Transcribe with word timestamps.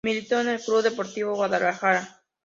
Militó 0.03 0.39
en 0.41 0.47
el 0.49 0.59
Club 0.59 0.81
Deportivo 0.81 1.35
Guadalajara. 1.35 2.23